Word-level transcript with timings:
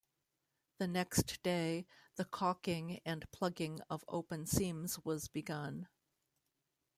The 0.79 0.87
next 0.87 1.43
day 1.43 1.85
the 2.15 2.25
caulking 2.25 3.01
and 3.05 3.29
plugging 3.29 3.81
of 3.87 4.03
open 4.07 4.47
seams 4.47 4.97
was 5.05 5.27
begun. 5.27 5.89